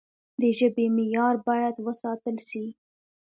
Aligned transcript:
د 0.41 0.41
ژبي 0.57 0.85
معیار 0.97 1.35
باید 1.47 1.75
وساتل 1.87 2.35
سي. 2.49 2.63